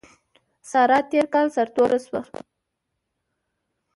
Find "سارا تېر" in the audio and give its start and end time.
0.69-1.25